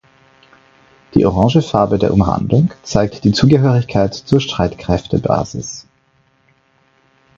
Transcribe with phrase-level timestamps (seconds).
[1.13, 5.85] Die orange Farbe der Umrandung zeigt die Zugehörigkeit zur Streitkräftebasis.